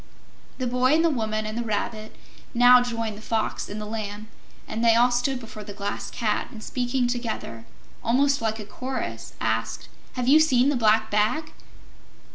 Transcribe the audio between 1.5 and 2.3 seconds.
the Rabbit